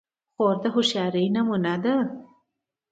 [0.35, 1.95] خور د هوښیارۍ نمونه ده.